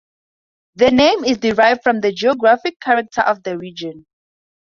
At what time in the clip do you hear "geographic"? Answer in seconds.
2.11-2.79